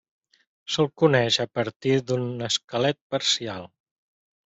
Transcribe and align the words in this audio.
Se'l 0.75 0.89
coneix 1.01 1.37
a 1.45 1.47
partir 1.59 1.93
d'un 2.09 2.27
esquelet 2.51 3.01
parcial. 3.17 3.73